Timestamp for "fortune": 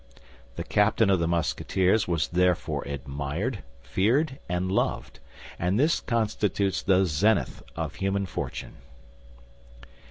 8.25-8.77